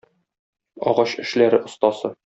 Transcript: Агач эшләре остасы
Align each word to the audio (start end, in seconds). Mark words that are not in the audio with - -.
Агач 0.93 1.15
эшләре 1.27 1.63
остасы 1.71 2.15